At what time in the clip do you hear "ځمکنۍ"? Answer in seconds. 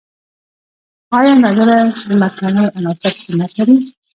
2.03-2.65